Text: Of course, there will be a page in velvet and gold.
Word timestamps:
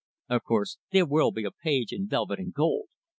Of 0.29 0.43
course, 0.43 0.79
there 0.91 1.05
will 1.05 1.29
be 1.29 1.43
a 1.45 1.51
page 1.51 1.91
in 1.93 2.07
velvet 2.07 2.39
and 2.39 2.51
gold. 2.51 2.87